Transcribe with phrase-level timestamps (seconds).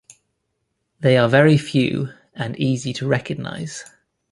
[0.99, 3.85] They are very few, and easy to recognize.